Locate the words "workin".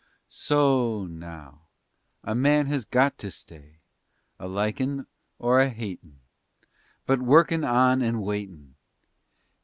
7.21-7.63